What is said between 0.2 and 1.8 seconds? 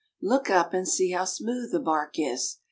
Look up and see how smooth the